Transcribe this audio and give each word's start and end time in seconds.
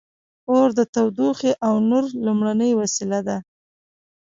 •اور 0.51 0.67
د 0.77 0.79
تودوخې 0.93 1.51
او 1.67 1.73
نور 1.89 2.03
لومړنۍ 2.25 2.71
وسیله 2.81 3.19
وه. 3.25 3.37